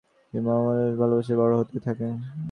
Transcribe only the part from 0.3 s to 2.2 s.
মাতামহের স্নেহ-ভালোবাসায় বড় হতে থাকেন।